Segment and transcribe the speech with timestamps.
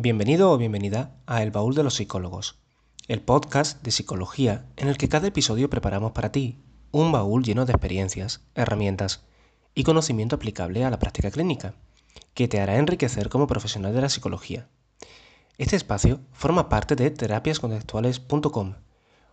[0.00, 2.60] Bienvenido o bienvenida a El Baúl de los Psicólogos,
[3.08, 7.66] el podcast de psicología en el que cada episodio preparamos para ti un baúl lleno
[7.66, 9.24] de experiencias, herramientas
[9.74, 11.74] y conocimiento aplicable a la práctica clínica,
[12.32, 14.68] que te hará enriquecer como profesional de la psicología.
[15.56, 18.74] Este espacio forma parte de terapiascontextuales.com,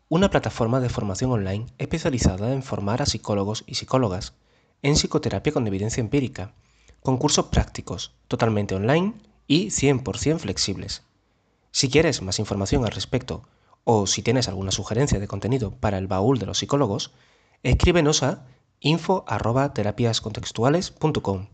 [0.10, 4.34] una plataforma de formación online especializada en formar a psicólogos y psicólogas
[4.82, 6.56] en psicoterapia con evidencia empírica,
[7.04, 9.14] con cursos prácticos, totalmente online
[9.48, 11.04] y 100% flexibles.
[11.72, 13.44] Si quieres más información al respecto
[13.84, 17.12] o si tienes alguna sugerencia de contenido para el baúl de los psicólogos,
[17.64, 18.46] escríbenos a
[18.80, 21.48] info.terapiascontextuales.com.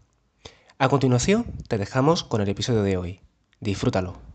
[0.78, 3.22] A continuación, te dejamos con el episodio de hoy.
[3.60, 4.31] Disfrútalo.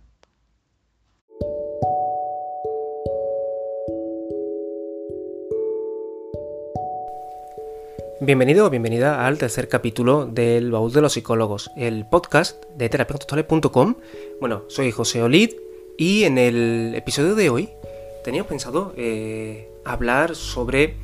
[8.18, 13.96] Bienvenido o bienvenida al tercer capítulo del Baúl de los Psicólogos, el podcast de terapiacontextuales.com.
[14.40, 15.50] Bueno, soy José Olid
[15.98, 17.68] y en el episodio de hoy
[18.24, 20.94] tenía pensado eh, hablar sobre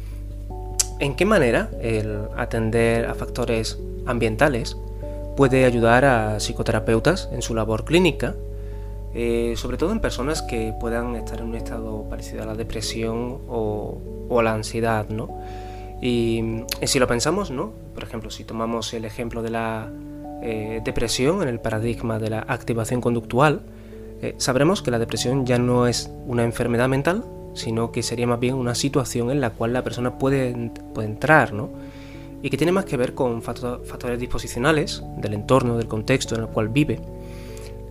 [1.00, 4.78] en qué manera el atender a factores ambientales
[5.36, 8.36] puede ayudar a psicoterapeutas en su labor clínica,
[9.12, 13.42] eh, sobre todo en personas que puedan estar en un estado parecido a la depresión
[13.48, 13.98] o,
[14.30, 15.28] o a la ansiedad, ¿no?
[16.02, 17.72] Y, si lo pensamos, ¿no?
[17.94, 19.90] Por ejemplo, si tomamos el ejemplo de la
[20.42, 23.62] eh, depresión en el paradigma de la activación conductual,
[24.20, 28.40] eh, sabremos que la depresión ya no es una enfermedad mental, sino que sería más
[28.40, 31.70] bien una situación en la cual la persona puede, puede entrar, ¿no?
[32.42, 36.48] Y que tiene más que ver con factores disposicionales del entorno, del contexto en el
[36.48, 36.98] cual vive,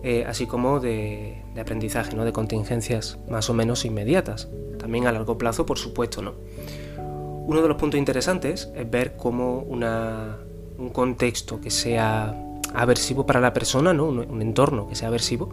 [0.02, 2.26] eh, así como de, de aprendizaje, ¿no?
[2.26, 4.50] De contingencias más o menos inmediatas.
[4.78, 6.34] También a largo plazo, por supuesto, ¿no?
[7.46, 12.34] Uno de los puntos interesantes es ver cómo un contexto que sea
[12.74, 14.06] aversivo para la persona, ¿no?
[14.06, 15.50] un, entorno que sea aversivo,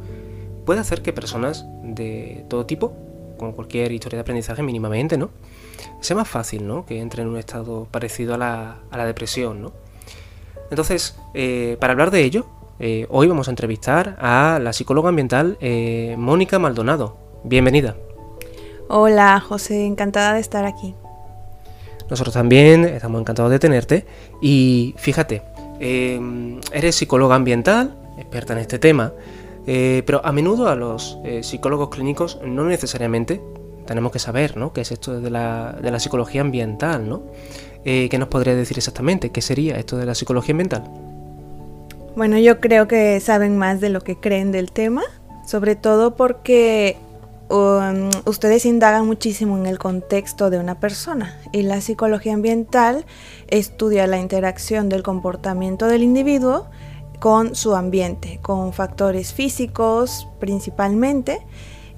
[0.65, 2.93] puede hacer que personas de todo tipo,
[3.37, 5.29] con cualquier historia de aprendizaje mínimamente, ¿no?
[6.01, 6.85] sea más fácil ¿no?
[6.85, 9.61] que entre en un estado parecido a la, depresión.
[9.61, 9.72] ¿no?
[10.69, 12.45] Entonces, eh, para hablar de ello,
[12.79, 17.17] eh, hoy vamos a entrevistar a la psicóloga ambiental eh, Mónica Maldonado.
[17.44, 17.95] Bienvenida.
[18.88, 20.95] Hola, José, encantada de estar aquí.
[22.09, 24.06] Nosotros también estamos encantados de tenerte.
[24.42, 25.42] Y fíjate,
[25.80, 29.14] em, eres psicóloga ambiental, experta en este tema,
[29.68, 33.42] eh, pero a menudo a los eh, psicólogos clínicos no necesariamente
[33.86, 34.74] tenemos que saber ¿no?
[34.74, 37.08] qué es esto de la, de la psicología ambiental.
[37.08, 37.24] ¿no?
[37.86, 39.31] Eh, ¿Qué nos podría decir exactamente?
[39.31, 40.84] ¿Qué sería esto de la psicología ambiental?
[42.16, 45.03] Bueno, yo creo que saben más de lo que creen del tema,
[45.47, 46.97] sobre todo porque
[47.49, 53.07] Um, ustedes indagan muchísimo en el contexto de una persona y la psicología ambiental
[53.47, 56.69] estudia la interacción del comportamiento del individuo
[57.19, 61.39] con su ambiente, con factores físicos principalmente,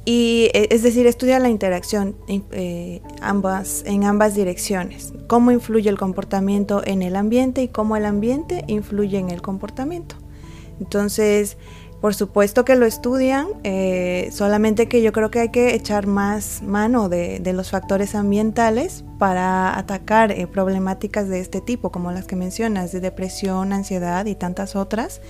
[0.06, 5.98] y e, es decir, estudia la interacción eh, ambas, en ambas direcciones, cómo influye el
[5.98, 10.16] comportamiento en el ambiente y cómo el ambiente influye en el comportamiento.
[10.80, 11.58] Entonces,
[12.02, 16.64] por supuesto que lo estudian, eh, solamente que yo creo que hay que echar más
[16.64, 22.36] mano de, los factores ambientales para atacar eh, problemáticas de este tipo, como las que
[22.36, 25.22] mencionas, de depresión, ansiedad y tantas otras,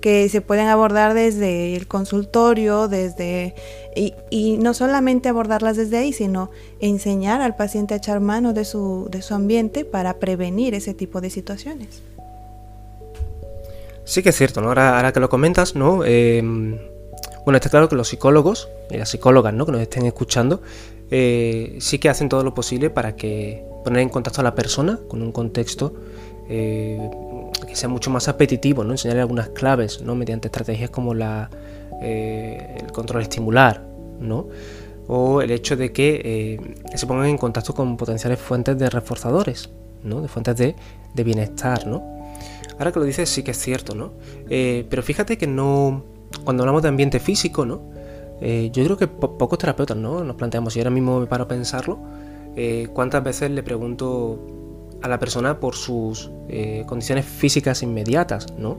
[0.00, 3.54] que se pueden abordar desde el consultorio, desde
[3.94, 8.64] y, y, no solamente abordarlas desde ahí, sino enseñar al paciente a echar mano de
[8.64, 12.02] su, de su ambiente para prevenir ese tipo de situaciones.
[14.04, 14.68] Sí que es cierto, ¿no?
[14.68, 16.04] Ahora, que lo comentas, ¿no?
[16.04, 16.78] Em,
[17.44, 19.64] bueno, está claro que los psicólogos y las psicólogas, ¿no?
[19.64, 20.60] Que nos estén escuchando,
[21.10, 24.98] eh, sí que hacen todo lo posible para que poner en contacto a la persona
[25.08, 25.94] con un contexto
[26.48, 27.10] eh,
[27.66, 28.92] que sea mucho más apetitivo, ¿no?
[28.92, 30.14] Enseñarle algunas claves, ¿no?
[30.14, 31.50] Mediante estrategias como la,
[32.02, 33.82] eh, el control estimular,
[34.20, 34.48] ¿no?
[35.06, 36.58] O el hecho de que
[36.94, 39.70] se pongan en contacto con potenciales fuentes de reforzadores,
[40.02, 40.20] ¿no?
[40.20, 40.74] De fuentes de,
[41.14, 42.14] de bienestar, ¿no?
[42.78, 44.12] Ahora que lo dices sí que es cierto, ¿no?
[44.48, 46.04] Eh, pero fíjate que no...
[46.44, 47.82] Cuando hablamos de ambiente físico, ¿no?
[48.40, 50.24] Eh, yo creo que pocos terapeutas, ¿no?
[50.24, 51.98] Nos planteamos, y ahora mismo me paro a pensarlo,
[52.56, 54.40] eh, cuántas veces le pregunto
[55.02, 56.30] a la persona por sus
[56.86, 58.78] condiciones físicas inmediatas, ¿no?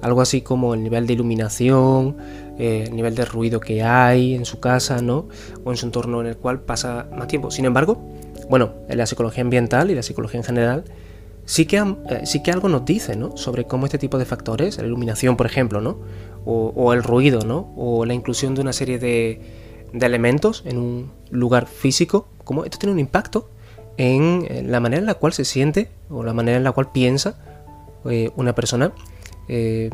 [0.00, 2.16] Algo así como el nivel de iluminación,
[2.58, 5.28] el nivel de ruido que hay en su casa, ¿no?
[5.64, 7.50] O en su entorno en el cual pasa más tiempo.
[7.50, 8.00] Sin embargo,
[8.48, 10.84] bueno, en la psicología ambiental y la psicología en general,
[11.44, 13.36] sí que, eh, sí que algo nos dice, ¿no?
[13.36, 15.98] Sobre cómo este tipo de factores, la iluminación, por ejemplo, ¿no?
[16.44, 17.72] O, el ruido, ¿no?
[17.76, 19.40] O la inclusión de una serie de,
[19.92, 23.48] elementos en un lugar físico, cómo esto tiene un impacto
[23.96, 27.36] en la manera en la cual se siente o la manera en la cual piensa
[28.06, 28.92] eh, una persona
[29.48, 29.90] eh,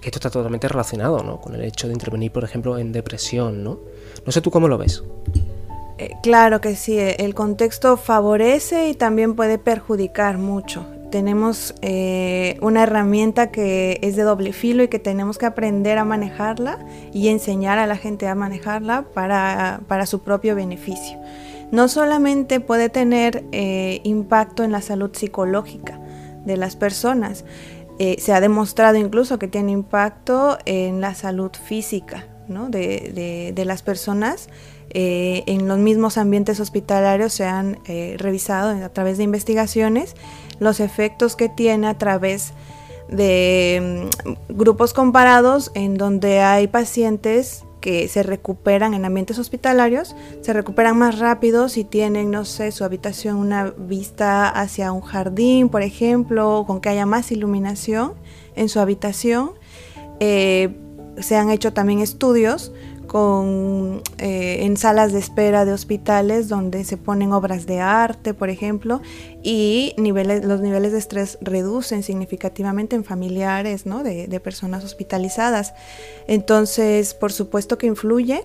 [0.00, 1.40] que esto está totalmente relacionado ¿no?
[1.40, 3.64] con el hecho de intervenir, por ejemplo, en depresión.
[3.64, 3.80] No,
[4.24, 5.02] no sé tú cómo lo ves.
[6.02, 10.86] Eh, claro que sí, el contexto favorece y también puede perjudicar mucho.
[11.10, 16.04] Tenemos eh, una herramienta que es de doble filo y que tenemos que aprender a
[16.04, 16.78] manejarla
[17.12, 21.18] y enseñar a la gente a manejarla para, para su propio beneficio.
[21.70, 23.44] No solamente puede tener
[24.04, 25.98] impacto en la salud psicológica
[26.44, 27.44] de las personas,
[27.98, 34.48] eh, se ha demostrado incluso que tiene impacto en la salud física de, las personas.
[34.94, 40.14] Eh, en los mismos ambientes hospitalarios se han eh, revisado a través de investigaciones
[40.60, 42.52] los efectos que tiene a través
[43.08, 50.52] de mm, grupos comparados en donde hay pacientes que se recuperan en ambientes hospitalarios, se
[50.52, 55.82] recuperan más rápido si tienen, no sé, su habitación una vista hacia un jardín, por
[55.82, 58.12] ejemplo, con que haya más iluminación
[58.56, 59.52] en su habitación.
[60.20, 60.76] Eh,
[61.18, 62.72] se han hecho también estudios
[63.06, 68.50] con, eh, en salas de espera de hospitales donde se ponen obras de arte, por
[68.50, 69.00] ejemplo,
[69.42, 74.02] y niveles, los niveles de estrés reducen significativamente en familiares ¿no?
[74.02, 75.74] de, personas hospitalizadas.
[76.26, 78.44] Entonces, por supuesto que influye,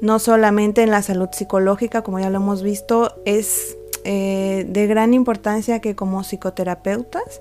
[0.00, 5.14] no solamente en la salud psicológica, como ya lo hemos visto, es eh, de gran
[5.14, 7.40] importancia que como psicoterapeutas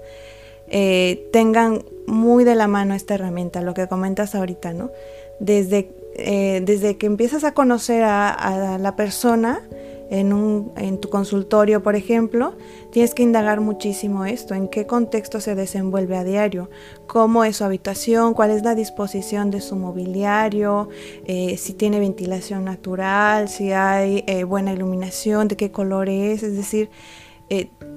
[0.67, 4.91] eh, tengan muy de la mano esta herramienta, lo que comentas ahorita, ¿no?
[5.39, 9.61] Desde eh, desde que empiezas a conocer a, la persona
[10.09, 12.55] en, tu consultorio, por ejemplo,
[12.91, 16.69] tienes que indagar muchísimo esto, en qué contexto se desenvuelve a diario,
[17.07, 20.89] cómo es su habitación, cuál es la disposición de su mobiliario,
[21.25, 26.55] eh, si tiene ventilación natural, si hay eh, buena iluminación, de qué color es, es
[26.55, 26.91] decir,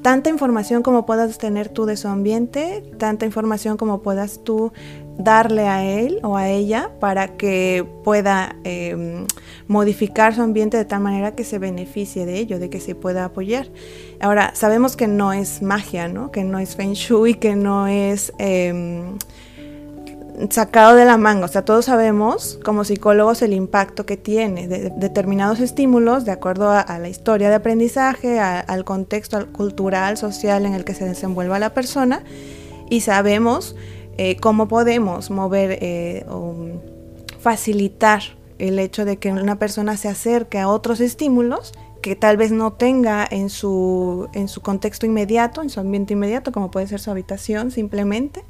[0.02, 4.72] tanta información como puedas tener tú de su ambiente, tanta información como puedas tú
[5.18, 9.26] darle a él o a ella para que pueda em,
[9.66, 13.24] modificar su ambiente de tal manera que se beneficie de ello, de que se pueda
[13.24, 13.66] apoyar.
[14.20, 16.30] Ahora, sabemos que no es magia, ¿no?
[16.30, 19.16] que no es feng shui, que no es em,
[20.50, 21.46] sacado de la manga.
[21.46, 26.70] O sea, todos sabemos como psicólogos el impacto que tiene de, determinados estímulos de acuerdo
[26.70, 31.70] a, la historia de aprendizaje, al contexto cultural, social en el que se desenvuelva la
[31.70, 32.22] persona
[32.88, 33.74] y sabemos
[34.18, 36.54] eh, cómo podemos mover eh, o
[37.40, 38.22] facilitar
[38.58, 42.72] el hecho de que una persona se acerque a otros estímulos que tal vez no
[42.72, 47.10] tenga en su, en su contexto inmediato, en su ambiente inmediato, como puede ser su
[47.10, 48.44] habitación simplemente.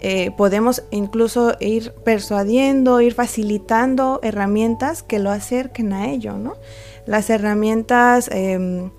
[0.00, 6.54] Eh, podemos incluso ir persuadiendo, ir facilitando herramientas que lo acerquen a ello, ¿no?
[7.06, 8.90] Las herramientas em,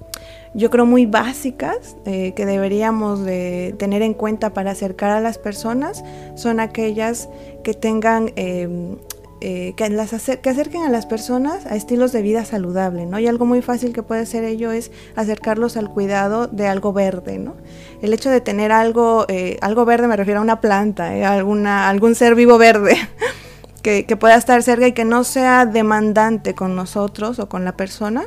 [0.54, 5.38] yo creo muy básicas eh, que deberíamos de tener en cuenta para acercar a las
[5.38, 6.04] personas
[6.36, 7.30] son aquellas
[7.64, 8.98] que tengan em,
[9.40, 10.10] eh, que, las
[10.42, 13.20] que acerquen a las personas a estilos de vida saludable, ¿no?
[13.20, 17.38] Y algo muy fácil que puede ser ello es acercarlos al cuidado de algo verde,
[17.38, 17.54] ¿no?
[18.02, 22.16] El hecho de tener algo, eh, algo verde me refiero a una planta, alguna, algún
[22.16, 22.98] ser vivo verde
[23.84, 27.78] que, que pueda estar cerca y que no sea demandante con nosotros o con la
[27.78, 28.26] persona,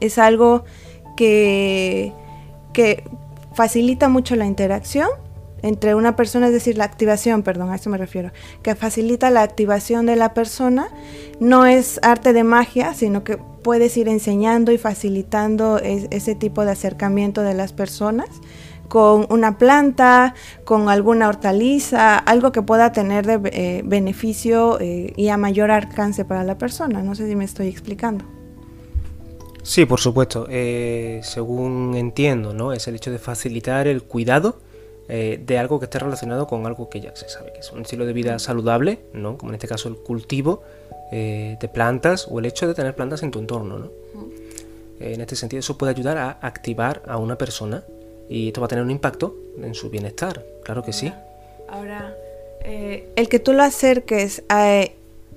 [0.00, 0.64] es algo
[1.20, 3.04] que,
[3.52, 5.08] facilita mucho la interacción
[5.62, 8.30] entre una persona, es decir, la activación, perdón, a eso me refiero,
[8.62, 10.88] que facilita la activación de la persona,
[11.38, 16.70] no es arte de magia, sino que puedes ir enseñando y facilitando ese tipo de
[16.70, 18.28] acercamiento de las personas
[18.88, 20.34] con una planta,
[20.64, 26.24] con alguna hortaliza, algo que pueda tener de eh, beneficio eh, y a mayor alcance
[26.24, 27.02] para la persona.
[27.02, 28.39] No sé si me estoy explicando.
[29.62, 30.46] Sí, por supuesto.
[30.50, 32.72] Eh, según entiendo, ¿no?
[32.72, 34.58] Es el hecho de facilitar el cuidado
[35.08, 37.82] eh, de algo que esté relacionado con algo que ya se sabe que es un
[37.82, 39.36] estilo de vida saludable, ¿no?
[39.36, 40.62] Como en este caso el cultivo
[41.12, 43.90] eh, de plantas o el hecho de tener plantas en tu entorno, ¿no?
[45.00, 47.84] en este sentido, eso puede ayudar a activar a una persona
[48.28, 51.10] y esto va a tener un impacto en su bienestar, claro que sí.
[51.70, 52.14] Ahora,
[52.62, 54.84] el que tú lo acerques a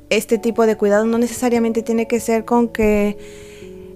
[0.10, 3.18] este tipo de cuidado no necesariamente tiene que ser con que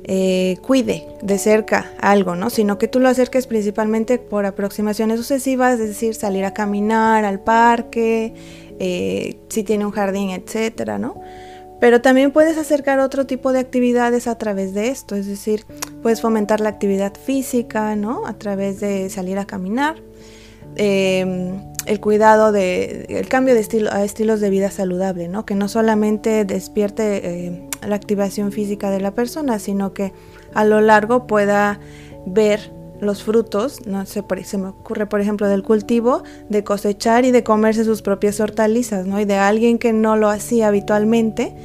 [0.10, 2.50] eh, cuide de cerca algo, ¿no?
[2.50, 7.42] Sino que tú lo acerques principalmente por aproximaciones sucesivas, es decir, salir a caminar al
[7.42, 8.34] parque,
[8.80, 11.20] eh, si tiene un jardín, etcétera, ¿no?
[11.82, 15.66] Pero también puedes acercar otro tipo de actividades a través de esto, es decir,
[16.02, 18.26] puedes fomentar la actividad física, ¿no?
[18.26, 19.98] A través de salir a caminar,
[20.78, 25.46] em, el cuidado de, el cambio de estilo a estilos de vida saludable, ¿no?
[25.46, 30.14] Que no solamente despierte eh, la activación física de la persona, sino que
[30.54, 31.80] a lo largo pueda
[32.26, 37.32] ver los frutos, no sé, se me ocurre por ejemplo del cultivo, de cosechar y
[37.32, 39.20] de comerse sus propias hortalizas, ¿no?
[39.20, 41.56] Y de alguien que no lo hacía habitualmente,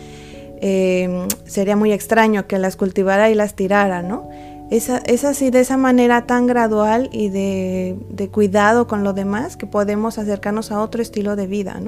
[0.61, 4.29] eh, sería muy extraño que las cultivara y las tirara, ¿no?
[4.73, 10.17] Es, así, de esa manera tan gradual y de, cuidado con lo demás que podemos
[10.17, 11.79] acercarnos a otro estilo de vida.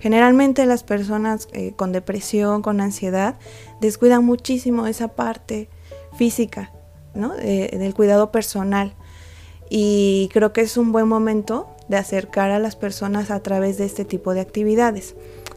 [0.00, 3.36] Generalmente las personas eh, con depresión, con ansiedad,
[3.82, 5.68] descuidan muchísimo esa parte
[6.16, 6.72] física,
[7.14, 7.34] ¿no?
[7.34, 8.94] del cuidado personal.
[9.68, 13.84] Y creo que es un buen momento de acercar a las personas a través de
[13.84, 15.14] este tipo de actividades.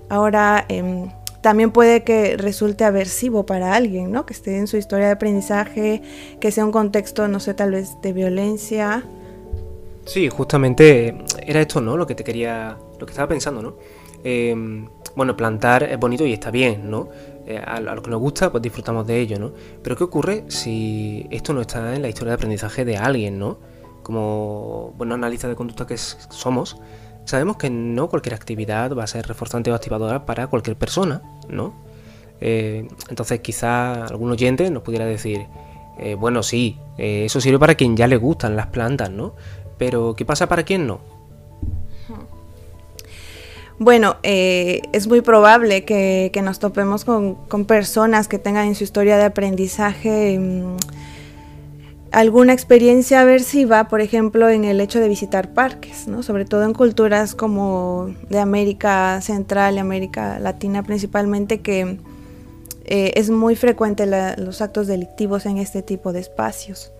[0.09, 1.09] Ahora, em,
[1.41, 4.25] también puede que resulte aversivo para alguien, ¿no?
[4.25, 6.01] Que esté en su historia de aprendizaje,
[6.39, 9.03] que sea un contexto, no sé, tal vez de violencia.
[10.05, 11.97] Sí, justamente era esto, ¿no?
[11.97, 13.75] Lo que te quería, lo que estaba pensando, ¿no?
[14.23, 17.09] Em, bueno, plantar es bonito y está bien, ¿no?
[17.47, 19.51] Eh, a, lo que nos gusta, pues disfrutamos de ello, ¿no?
[19.83, 23.59] Pero ¿qué ocurre si esto no está en la historia de aprendizaje de alguien, ¿no?
[24.01, 26.77] Como buenos analistas de conducta que somos,
[27.25, 31.73] Sabemos que no cualquier actividad va a ser reforzante o activadora para cualquier persona, ¿no?
[32.39, 35.47] Eh, entonces quizá algún oyente nos pudiera decir,
[35.97, 39.33] eh, bueno, sí, eh, eso sirve para quien ya le gustan las plantas, ¿no?
[39.79, 40.99] Pero ¿qué pasa para quien no?
[43.77, 49.25] Bueno, es muy probable que, nos topemos con, personas que tengan en su historia de
[49.25, 50.77] aprendizaje mm,
[52.15, 56.23] alguna experiencia aversiva, por ejemplo, en el hecho de visitar parques, ¿no?
[56.23, 61.99] sobre todo en culturas como de América Central y América Latina principalmente, que
[62.85, 66.93] eh, es muy frecuente los actos delictivos en este tipo de espacios.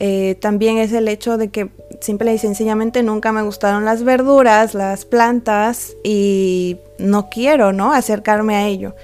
[0.00, 4.74] Eh, también es el hecho de que simple y sencillamente nunca me gustaron las verduras,
[4.74, 7.92] las plantas y no quiero, ¿no?
[7.92, 8.94] Acercarme a ello.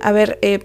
[0.00, 0.60] A ver, eh,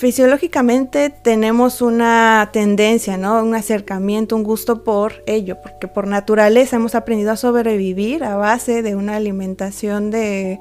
[0.00, 3.42] fisiológicamente tenemos una tendencia, ¿no?
[3.42, 8.82] Un acercamiento, un gusto por ello, porque por naturaleza hemos aprendido a sobrevivir a base
[8.82, 10.58] de una alimentación de,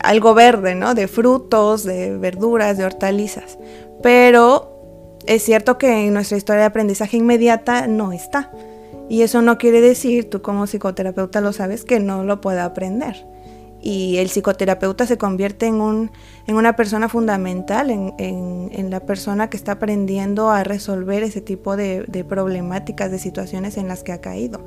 [0.00, 0.94] algo verde, ¿no?
[0.94, 3.58] De frutos, de verduras, de hortalizas.
[4.02, 4.79] Pero
[5.26, 8.50] es cierto que en nuestra historia de aprendizaje inmediata no está.
[9.08, 13.26] Y eso no quiere decir, tú como psicoterapeuta lo sabes, que no lo pueda aprender
[13.82, 16.10] y el psicoterapeuta se convierte en, un,
[16.46, 21.76] en una persona fundamental, en, en, la persona que está aprendiendo a resolver ese tipo
[21.76, 24.60] de, de, problemáticas, de situaciones en las que ha caído.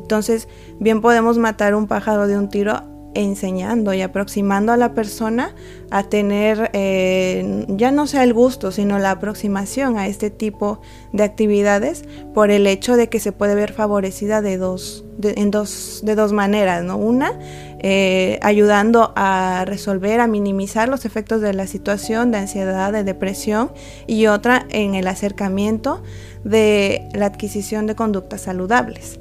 [0.00, 0.48] Entonces,
[0.80, 2.82] bien podemos matar un pájaro de un tiro
[3.18, 5.54] enseñando y aproximando a la persona
[5.90, 10.80] a tener eh, ya no sea el gusto, sino la aproximación a este tipo
[11.12, 15.50] de actividades por el hecho de que se puede ver favorecida de dos, de, en
[15.50, 16.96] dos, de dos maneras, ¿no?
[16.96, 17.38] Una,
[17.80, 23.72] eh, ayudando a resolver, a minimizar los efectos de la situación de ansiedad, de depresión,
[24.06, 26.02] y otra en el acercamiento
[26.44, 29.18] de la adquisición de conductas saludables.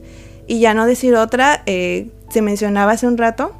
[0.47, 3.53] Y ya no decir otra, eh, se mencionaba hace un rato,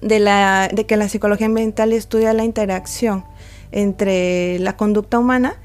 [0.00, 3.24] de, la, de que la psicología ambiental estudia la interacción
[3.72, 5.56] entre la conducta humana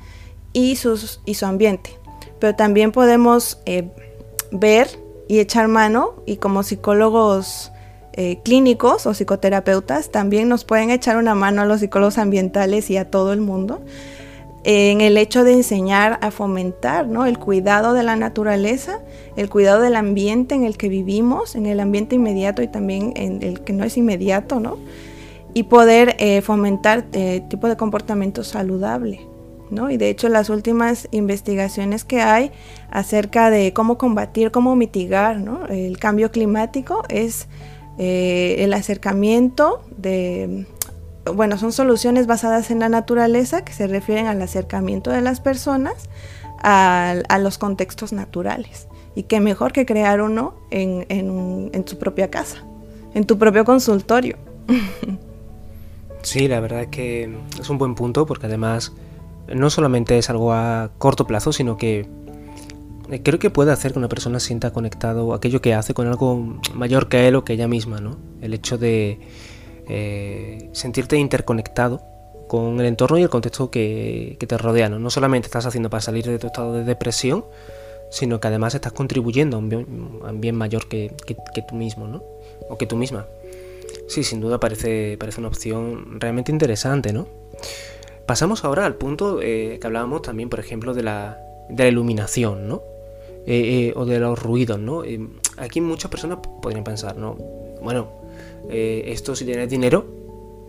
[0.54, 1.92] y, sus, y su ambiente.
[2.40, 3.90] Pero también podemos eh,
[4.52, 4.88] ver
[5.28, 7.72] y echar mano, y como psicólogos
[8.14, 12.98] eh, clínicos o psicoterapeutas, también nos pueden echar una mano a los psicólogos ambientales y
[12.98, 13.82] a todo el mundo
[14.64, 17.26] en el hecho de enseñar a fomentar ¿no?
[17.26, 19.00] el cuidado de la naturaleza,
[19.36, 23.42] el cuidado del ambiente en el que vivimos, en el ambiente inmediato y también en
[23.42, 24.78] el que no es inmediato, ¿no?
[25.54, 29.22] y poder eh, fomentar eh, tipo de comportamiento saludable.
[29.70, 29.92] ¿no?
[29.92, 32.52] Y de hecho las últimas investigaciones que hay
[32.90, 35.68] acerca de cómo combatir, cómo mitigar ¿no?
[35.68, 37.48] el cambio climático es
[38.00, 40.66] eh, el acercamiento de
[41.34, 46.10] bueno, son soluciones basadas en la naturaleza que se refieren al acercamiento de las personas
[46.62, 48.88] a, los contextos naturales.
[49.16, 52.64] Y qué mejor que crear uno en, en, su propia casa,
[53.14, 54.38] en tu propio consultorio.
[56.22, 58.92] Sí, la verdad que es un buen punto porque además
[59.48, 62.10] no solamente es algo a corto plazo, sino que
[63.24, 67.08] creo que puede hacer que una persona sienta conectado aquello que hace con algo mayor
[67.08, 68.18] que él o que ella misma, ¿no?
[68.42, 69.20] El hecho de
[69.90, 72.02] eh, sentirte interconectado
[72.48, 74.88] con el entorno y el contexto que, te rodea.
[74.90, 75.10] ¿no?
[75.10, 77.46] solamente estás haciendo para salir de tu estado de depresión,
[78.10, 81.12] sino que además estás contribuyendo a un bien, mayor que,
[81.68, 82.24] tú mismo, ¿no?
[82.70, 83.28] O que tú misma.
[84.08, 87.28] Sí, sin duda parece, parece una opción realmente interesante, ¿no?
[88.26, 92.68] Pasamos ahora al punto eh, que hablábamos también, por ejemplo, de la, de la iluminación,
[92.68, 92.82] ¿no?
[93.46, 95.04] Eh, o de los ruidos, ¿no?
[95.58, 97.36] aquí muchas personas podrían pensar, ¿no?
[97.82, 98.19] Bueno,
[98.70, 100.06] eh, esto si tienes dinero,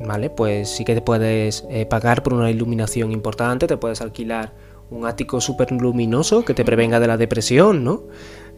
[0.00, 0.30] ¿vale?
[0.30, 4.52] Pues sí que te puedes eh, pagar por una iluminación importante, te puedes alquilar
[4.90, 8.04] un ático súper luminoso que te prevenga de la depresión, ¿no?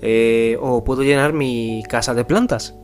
[0.01, 2.75] Eh, o puedo llenar mi casa de plantas,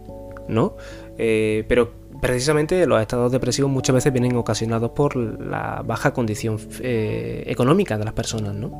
[0.48, 0.76] ¿no?
[1.16, 1.90] Pero
[2.20, 8.14] precisamente los estados depresivos muchas veces vienen ocasionados por la baja condición económica de las
[8.14, 8.70] personas, ¿no?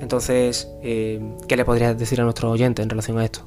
[0.00, 3.46] Entonces, ¿qué le podrías decir a nuestros oyentes en relación a esto?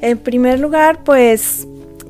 [0.00, 1.66] En primer lugar, pues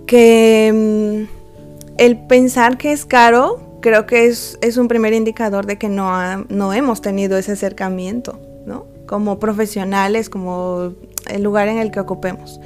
[0.07, 5.89] que mm, el pensar que es caro creo que es, un primer indicador de que
[5.89, 8.87] no, no hemos tenido ese acercamiento, ¿no?
[9.07, 10.95] Como profesionales, como
[11.29, 12.61] el lugar en el que ocupemos.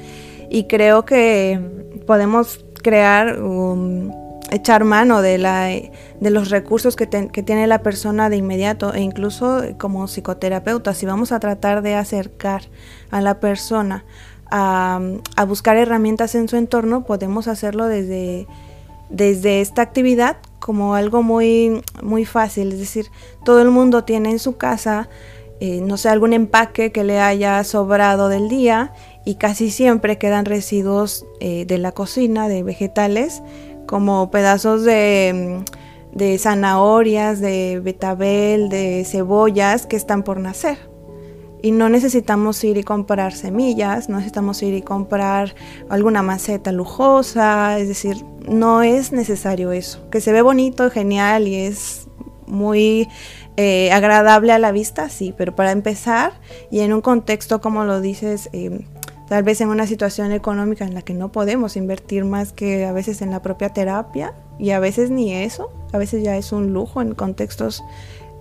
[0.48, 1.60] Y creo que
[2.06, 3.38] podemos crear,
[4.50, 9.62] echar mano de, la, de los recursos que, tiene la persona de inmediato e incluso
[9.78, 12.62] como psicoterapeuta, si vamos a tratar de acercar
[13.10, 14.04] a la persona
[14.50, 15.00] a,
[15.46, 18.46] buscar herramientas en su entorno, podemos hacerlo desde
[19.10, 22.72] desde esta actividad como algo muy, muy fácil.
[22.72, 23.06] Es decir,
[23.44, 25.08] todo el mundo tiene en su casa,
[25.58, 28.92] eh, no sé, algún empaque que le haya sobrado del día
[29.24, 33.42] y casi siempre quedan residuos eh, de la cocina, de vegetales,
[33.86, 35.62] como pedazos de,
[36.12, 40.89] de zanahorias, de betabel, de cebollas que están por nacer.
[41.62, 45.54] Y no necesitamos ir y comprar semillas, no necesitamos ir y comprar
[45.88, 50.08] alguna maceta lujosa, es decir, no es necesario eso.
[50.10, 52.08] Que se ve bonito, genial y es
[52.46, 53.08] muy
[53.56, 56.32] eh, agradable a la vista, sí, pero para empezar
[56.70, 58.86] y en un contexto, como lo dices, eh,
[59.28, 62.92] tal vez en una situación económica en la que no podemos invertir más que a
[62.92, 66.72] veces en la propia terapia y a veces ni eso, a veces ya es un
[66.72, 67.84] lujo en contextos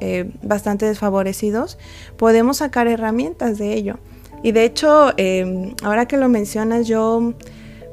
[0.02, 1.78] eh, bastante desfavorecidos,
[2.18, 3.98] podemos sacar herramientas de ello.
[4.44, 7.34] Y de hecho, eh, ahora que lo mencionas, yo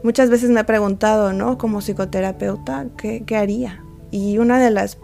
[0.05, 1.59] muchas veces me he preguntado, ¿no?
[1.59, 3.83] Como psicoterapeuta, ¿qué, haría?
[4.13, 4.99] Y una de las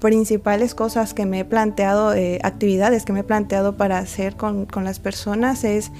[0.00, 4.66] principales cosas que me he planteado, eh, actividades que me he planteado para hacer con,
[4.66, 5.90] con las personas es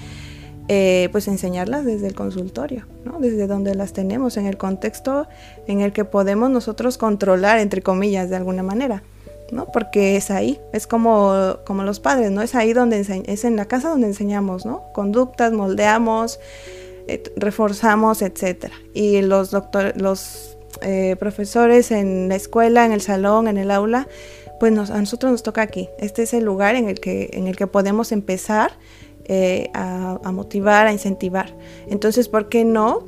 [1.11, 3.19] pues enseñarlas desde el consultorio, ¿no?
[3.21, 5.27] desde donde las tenemos, en el contexto
[5.67, 9.03] en el que podemos nosotros controlar, entre comillas, de alguna manera.
[9.51, 9.67] ¿No?
[9.67, 12.43] Porque es ahí, es como, como los padres, ¿no?
[12.43, 14.85] Es ahí donde es en la casa donde enseñamos, ¿no?
[14.93, 16.39] Conductas, moldeamos,
[17.09, 18.75] eh, reforzamos, etcétera.
[18.93, 24.07] Y los doctores, los eh, profesores en la escuela, en el salón, en el aula,
[24.61, 25.89] pues a nosotros nos toca aquí.
[25.99, 28.73] Este es el lugar en el que, en el que podemos empezar
[29.25, 31.55] eh, a, a, motivar, a incentivar.
[31.89, 33.05] Entonces, ¿por qué no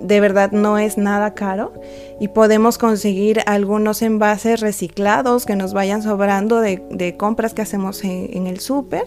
[0.00, 1.72] de verdad no es nada caro
[2.20, 8.46] y podemos conseguir algunos envases reciclados que nos vayan sobrando de, compras que hacemos en,
[8.46, 9.04] el súper.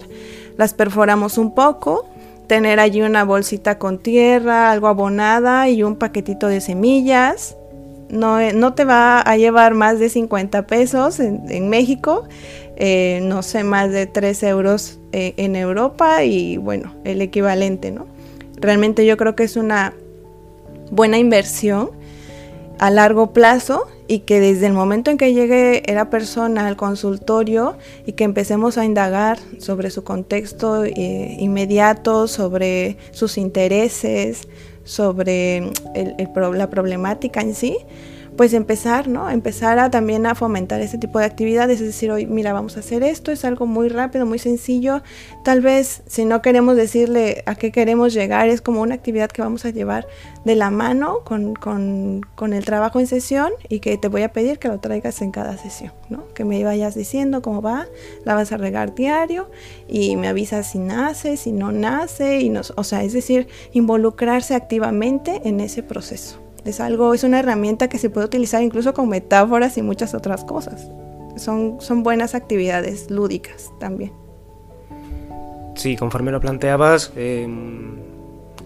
[0.56, 2.06] Las perforamos un poco,
[2.46, 7.56] tener allí una bolsita con tierra, algo abonada y un paquetito de semillas.
[8.08, 12.24] No, eh, no te va a llevar más de 50 pesos en, México,
[12.76, 18.06] eh, no sé, más de 3 euros eh, en Europa y bueno, el equivalente, ¿no?
[18.56, 19.94] Realmente yo creo que es una
[20.92, 21.90] buena inversión
[22.78, 27.76] a largo plazo y que desde el momento en que llegue la persona al consultorio
[28.04, 34.48] y que empecemos a indagar sobre su contexto eh, inmediato, sobre sus intereses,
[34.84, 37.78] sobre la problemática en sí,
[38.36, 39.28] pues empezar, ¿no?
[39.30, 42.80] Empezar a también a fomentar este tipo de actividades, es decir, hoy, mira, vamos a
[42.80, 45.02] hacer esto, es algo muy rápido, muy sencillo.
[45.44, 49.42] Tal vez si no queremos decirle a qué queremos llegar, es como una actividad que
[49.42, 50.06] vamos a llevar
[50.44, 54.58] de la mano con, con el trabajo en sesión y que te voy a pedir
[54.58, 56.28] que lo traigas en cada sesión, ¿no?
[56.34, 57.86] Que me vayas diciendo cómo va,
[58.24, 59.50] la vas a regar diario
[59.88, 64.54] y me avisas si nace, si no nace, y nos, o sea, es decir, involucrarse
[64.54, 66.40] activamente en ese proceso.
[66.64, 70.44] Es algo, es una herramienta que se puede utilizar incluso con metáforas y muchas otras
[70.44, 70.88] cosas.
[71.36, 74.12] Son, son buenas actividades lúdicas también.
[75.74, 77.96] Sí, conforme lo planteabas, em,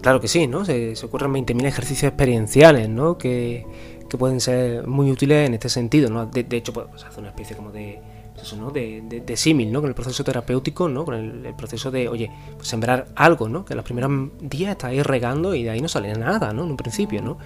[0.01, 0.65] claro que sí, ¿no?
[0.65, 3.17] Se, se ocurren 20.000 ejercicios experienciales, ¿no?
[3.17, 3.65] Que,
[4.09, 6.25] que, pueden ser muy útiles en este sentido, ¿no?
[6.25, 7.99] De, hecho, pues, hacer una especie como de,
[8.33, 8.71] pues eso, ¿no?
[8.71, 9.79] De, de, símil, ¿no?
[9.79, 11.05] Con el proceso terapéutico, ¿no?
[11.05, 13.63] Con el, proceso de, oye, pues sembrar algo, ¿no?
[13.63, 16.65] Que los primeros días estáis regando y de ahí no sale nada, ¿no?
[16.65, 17.37] En un principio, ¿no?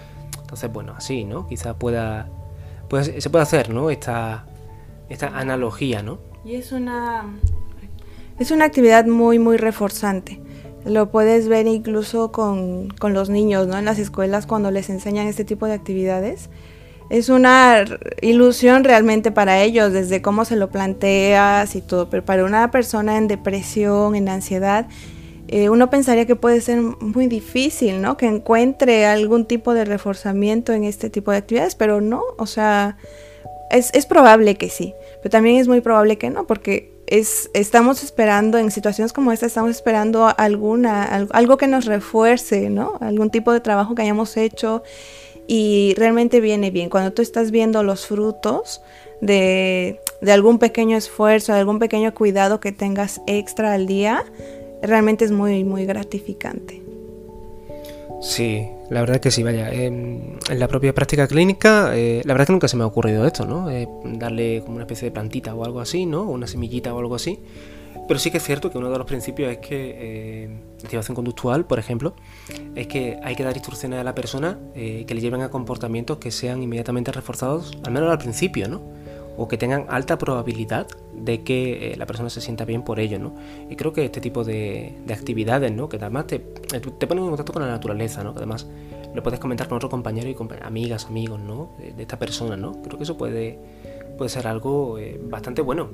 [0.52, 1.48] Entonces, bueno, así, ¿no?
[1.48, 2.28] Quizás pueda,
[3.18, 3.90] se puede hacer, ¿no?
[3.90, 4.46] Esta,
[5.08, 6.20] esta analogía, ¿no?
[6.44, 7.24] Y es una,
[8.38, 10.42] es una actividad muy, muy reforzante.
[10.84, 13.78] Lo puedes ver incluso con, con los niños, ¿no?
[13.78, 16.50] En las escuelas cuando les enseñan este tipo de actividades.
[17.10, 17.86] Es una
[18.22, 23.18] ilusión realmente para ellos, desde cómo se lo planteas y todo, pero para una persona
[23.18, 24.88] en depresión, en ansiedad,
[25.52, 28.16] eh, uno pensaría que puede ser muy difícil, ¿no?
[28.16, 32.98] Que encuentre algún tipo de reforzamiento en este tipo de actividades, pero no, o sea,
[33.70, 38.60] es, probable que sí, pero también es muy probable que no, porque es, estamos esperando,
[38.60, 42.98] en situaciones como esta, estamos esperando alguna, algo que nos refuerce, ¿no?
[43.02, 44.84] Algún tipo de trabajo que hayamos hecho
[45.48, 46.90] y realmente viene bien.
[46.90, 48.82] Cuando tú estás viendo los frutos
[49.20, 54.24] de, de algún pequeño esfuerzo, de algún pequeño cuidado que tengas extra al día,
[54.82, 56.82] realmente es muy, muy gratificante.
[58.22, 59.72] Sí, la verdad que sí, vaya.
[59.72, 63.46] en la propia práctica clínica, eh, la verdad que nunca se me ha ocurrido esto,
[63.46, 63.72] ¿no?
[63.72, 66.24] Eh, darle como una especie de plantita o algo así, ¿no?
[66.24, 67.40] Una semillita o algo así.
[68.08, 70.50] Pero sí que es cierto que uno de los principios es que eh,
[70.84, 72.14] activación conductual, por ejemplo,
[72.76, 76.30] es que hay que dar instrucciones a la persona que le lleven a comportamientos que
[76.30, 78.82] sean inmediatamente reforzados, al menos al principio, ¿no?
[79.38, 83.20] o que tengan alta probabilidad de que eh, la persona se sienta bien por ello,
[83.20, 83.36] ¿no?
[83.70, 85.90] Y creo que este tipo de, actividades, ¿no?
[85.90, 88.34] Que además te, te ponen en contacto con la naturaleza, ¿no?
[88.34, 88.68] Que además
[89.14, 91.72] lo puedes comentar con otro compañero y amigas, amigos, ¿no?
[91.78, 92.82] De, esta persona, ¿no?
[92.82, 93.60] Creo que eso puede,
[94.18, 95.90] puede ser algo eh, bastante bueno.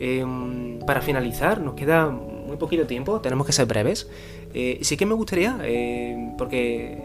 [0.00, 4.08] Em, para finalizar, nos queda muy poquito tiempo, tenemos que ser breves.
[4.54, 5.58] Eh, sí que me gustaría,
[6.38, 6.96] porque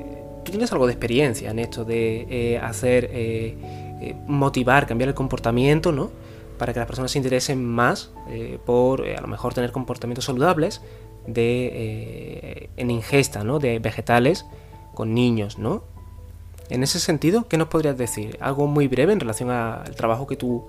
[0.45, 3.09] tú tienes algo de experiencia en esto de hacer
[4.03, 6.11] eh, motivar, cambiar el comportamiento, ¿no?
[6.63, 10.23] Para que las personas se interesen más eh, por eh, a lo mejor tener comportamientos
[10.23, 10.79] saludables
[11.27, 13.59] de, en ingesta, ¿no?
[13.59, 14.45] De vegetales
[14.93, 15.83] con niños, ¿no?
[16.69, 18.37] En ese sentido, ¿qué nos podrías decir?
[18.39, 20.65] Algo muy breve en relación al trabajo que tú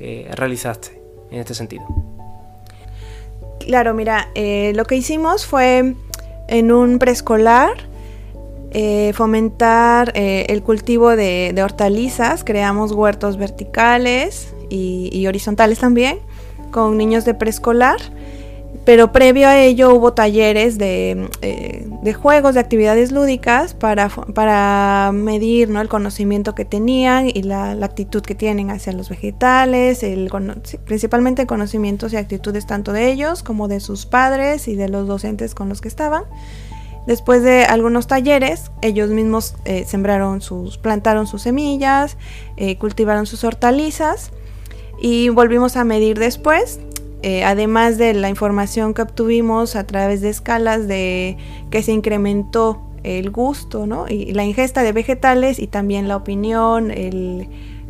[0.00, 1.84] realizaste en este sentido.
[3.60, 5.94] Claro, mira, lo que hicimos fue
[6.48, 7.86] en un preescolar
[8.78, 16.18] eh, fomentar eh, el cultivo de, hortalizas, creamos huertos verticales y, horizontales también
[16.70, 17.98] con niños de preescolar,
[18.84, 25.70] pero previo a ello hubo talleres de, eh, juegos, de actividades lúdicas para, para medir
[25.70, 25.80] ¿no?
[25.80, 30.30] el conocimiento que tenían y la, actitud que tienen hacia los vegetales, el,
[30.84, 35.54] principalmente conocimientos y actitudes tanto de ellos como de sus padres y de los docentes
[35.54, 36.24] con los que estaban.
[37.06, 42.16] Después de algunos talleres, ellos mismos eh, sembraron sus, plantaron sus semillas,
[42.56, 44.32] eh, cultivaron sus hortalizas
[45.00, 46.80] y volvimos a medir después,
[47.22, 51.36] eh, además de la información que obtuvimos a través de escalas de
[51.70, 54.08] que se incrementó el gusto, ¿no?
[54.08, 56.92] Y la ingesta de vegetales y también la opinión,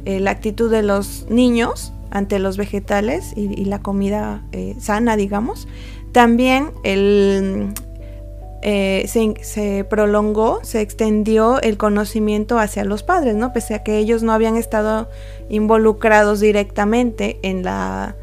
[0.04, 4.42] la actitud de los niños ante los vegetales y, y la comida
[4.78, 5.68] sana, digamos.
[6.12, 7.72] También el,
[8.62, 9.06] eh,
[9.42, 13.52] se, prolongó, se extendió el conocimiento hacia los padres, ¿no?
[13.52, 15.08] Pese a que ellos no habían estado
[15.48, 18.16] involucrados directamente en la,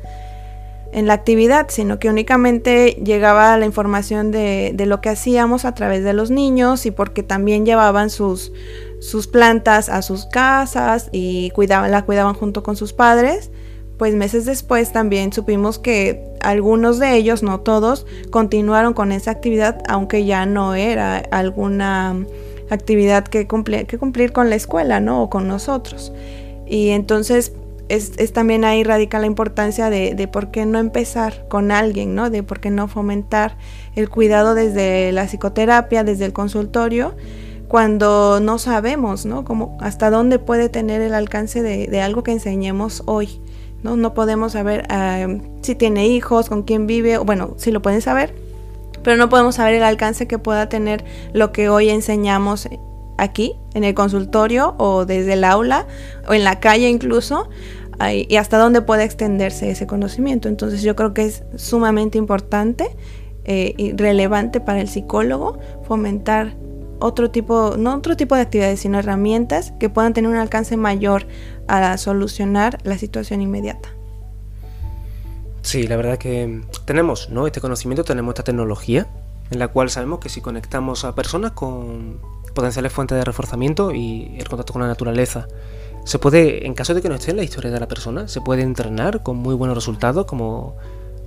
[0.91, 6.03] en la actividad, sino que únicamente llegaba la información de, lo que hacíamos a través
[6.03, 8.51] de los niños y porque también llevaban sus,
[8.99, 13.49] sus plantas a sus casas y cuidaban, la cuidaban junto con sus padres
[13.97, 19.81] pues meses después también supimos que algunos de ellos, no todos, continuaron con esa actividad,
[19.87, 22.25] aunque ya no era alguna
[22.69, 25.23] actividad que, cumplir con la escuela, ¿no?
[25.23, 26.11] O con nosotros.
[26.65, 27.53] Y entonces
[27.89, 32.29] es, también ahí radica la importancia de, de, por qué no empezar con alguien, ¿no?
[32.29, 33.57] De por qué no fomentar
[33.95, 37.15] el cuidado desde la psicoterapia, desde el consultorio,
[37.67, 39.45] cuando no sabemos, ¿no?
[39.45, 43.41] Como hasta dónde puede tener el alcance de, de algo que enseñemos hoy.
[43.83, 44.13] ¿No?
[44.13, 48.33] podemos saber eh, si tiene hijos, con quién vive, bueno, sí lo pueden saber,
[49.03, 52.67] pero no podemos saber el alcance que pueda tener lo que hoy enseñamos
[53.17, 55.85] aquí, en el consultorio o desde el aula
[56.27, 57.49] o en la calle incluso,
[58.11, 60.49] y hasta dónde puede extenderse ese conocimiento.
[60.49, 62.95] Entonces yo creo que es sumamente importante
[63.45, 66.55] eh, y relevante para el psicólogo fomentar
[66.99, 71.27] otro tipo, no otro tipo de actividades, sino herramientas que puedan tener un alcance mayor
[71.67, 73.89] a solucionar la situación inmediata.
[75.61, 77.47] Sí, la verdad que tenemos ¿no?
[77.47, 79.07] este conocimiento, tenemos esta tecnología
[79.49, 82.19] en la cual sabemos que si conectamos a personas con
[82.53, 85.47] potenciales fuentes de reforzamiento y el contacto con la naturaleza,
[86.05, 88.41] se puede, en caso de que no esté en la historia de la persona, se
[88.41, 90.75] puede entrenar con muy buenos resultados, como,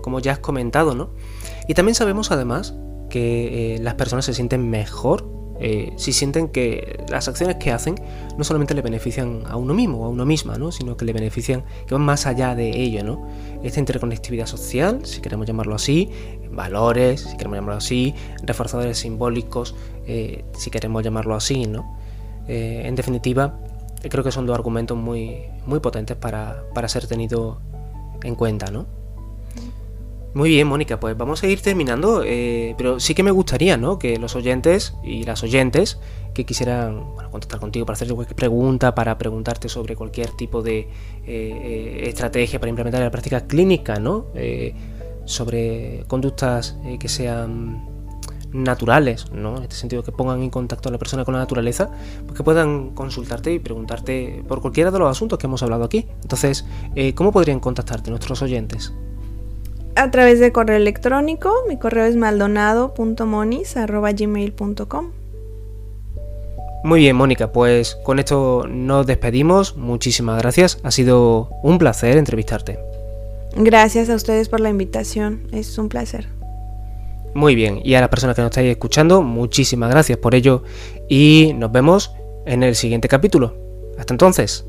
[0.03, 1.11] como ya has comentado, ¿no?
[1.66, 2.75] Y también sabemos además
[3.09, 7.95] que eh, las personas se sienten mejor eh, si sienten que las acciones que hacen
[8.37, 10.73] no solamente le benefician a uno mismo o a uno misma, ¿no?
[10.73, 13.03] sino que le benefician, que van más allá de ello.
[13.05, 13.27] ¿no?
[13.62, 16.11] Esta interconectividad social, si queremos llamarlo así,
[16.51, 19.75] valores, si queremos llamarlo así, reforzadores simbólicos,
[20.07, 21.66] eh, si queremos llamarlo así.
[21.66, 21.97] ¿no?
[22.49, 23.59] Eh, en definitiva,
[24.09, 27.61] creo que son dos argumentos muy, muy potentes para, para ser tenido
[28.23, 28.71] en cuenta.
[28.71, 28.87] ¿no?
[30.37, 33.99] Muy bien, Mónica, pues vamos a ir terminando, eh, pero sí que me gustaría, ¿no?
[33.99, 35.99] Que los oyentes y las oyentes
[36.35, 40.88] que quisieran contactar contigo para hacerte cualquier pregunta, para preguntarte sobre cualquier tipo de eh,
[41.27, 44.27] eh, estrategia para implementar la práctica clínica, ¿no?
[45.25, 47.87] sobre conductas que sean
[48.53, 49.57] naturales, ¿no?
[49.57, 51.90] En este sentido, que pongan en contacto a la persona con la naturaleza,
[52.27, 56.07] pues que puedan consultarte y preguntarte por cualquiera de los asuntos que hemos hablado aquí.
[56.20, 56.66] Entonces,
[57.14, 58.92] ¿cómo podrían contactarte nuestros oyentes?
[59.96, 61.50] A través de correo electrónico.
[61.68, 65.12] Mi correo es maldonado.monis.gmail.com
[66.85, 69.76] Muy bien, Mónica, pues con esto nos despedimos.
[69.76, 70.78] Muchísimas gracias.
[70.82, 72.78] Ha sido un placer entrevistarte.
[73.56, 75.48] Gracias a ustedes por la invitación.
[75.52, 76.28] Es un placer.
[77.35, 80.62] Muy bien, y a las personas que nos estáis escuchando, muchísimas gracias por ello
[81.06, 82.14] y nos vemos
[82.46, 83.54] en el siguiente capítulo.
[83.98, 84.64] Hasta entonces.